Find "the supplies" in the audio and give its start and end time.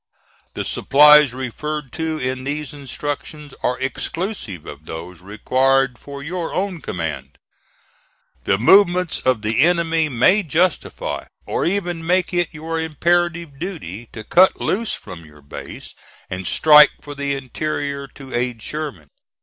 0.55-1.31